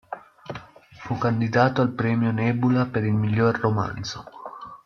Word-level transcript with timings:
Fu 1.03 1.15
candidato 1.19 1.81
al 1.81 1.91
Premio 1.91 2.31
Nebula 2.31 2.87
per 2.87 3.03
il 3.03 3.13
miglior 3.13 3.59
romanzo. 3.59 4.25